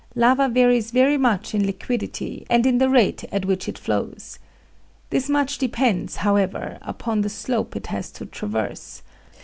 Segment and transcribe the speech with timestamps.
[0.15, 4.39] Lava varies very much in liquidity and in the rate at which it flows.
[5.11, 9.03] This much depends, however, upon the slope it has to traverse.